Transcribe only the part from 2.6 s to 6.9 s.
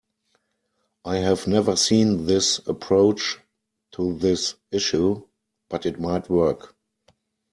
approach to this issue, but it might work.